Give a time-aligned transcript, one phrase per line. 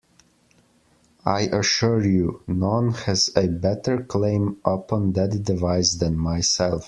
[1.27, 6.79] I assure you, none has a better claim upon that device than myself.